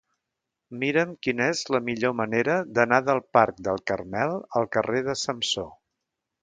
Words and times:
Mira'm 0.83 1.11
quina 1.27 1.49
és 1.57 1.61
la 1.75 1.81
millor 1.89 2.15
manera 2.21 2.57
d'anar 2.79 3.01
del 3.11 3.23
parc 3.39 3.63
del 3.69 3.83
Carmel 3.93 4.35
al 4.61 4.71
carrer 4.79 5.09
de 5.11 5.21
Samsó. 5.27 5.73